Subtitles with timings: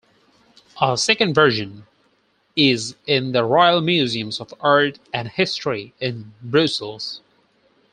[0.81, 1.85] A second version
[2.55, 7.21] is in the Royal Museums of Art and History in Brussels.